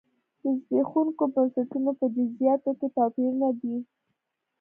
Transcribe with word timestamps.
د 0.41 0.43
زبېښونکو 0.59 1.23
بنسټونو 1.33 1.91
په 1.99 2.05
جزییاتو 2.15 2.71
کې 2.79 2.87
توپیرونه 2.95 3.47
دي. 3.59 3.75